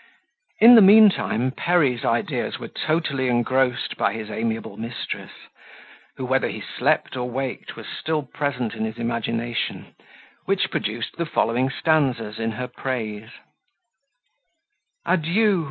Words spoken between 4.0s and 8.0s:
his amiable mistress, who, whether he slept or waked, was